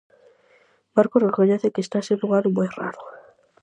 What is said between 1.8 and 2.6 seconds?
"está sendo un ano